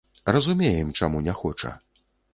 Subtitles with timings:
[0.35, 1.79] Разумеем, чаму не хоча.